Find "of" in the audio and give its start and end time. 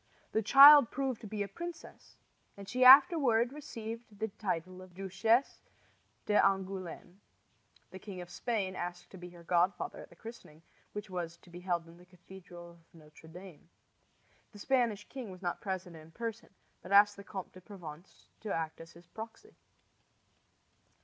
4.81-4.95, 8.19-8.31, 12.71-12.79